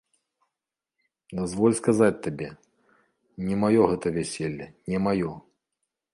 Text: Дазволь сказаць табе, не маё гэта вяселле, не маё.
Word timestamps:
Дазволь 1.39 1.77
сказаць 1.81 2.23
табе, 2.29 2.47
не 3.51 3.55
маё 3.67 3.81
гэта 3.93 4.07
вяселле, 4.19 4.67
не 4.95 4.99
маё. 5.11 5.31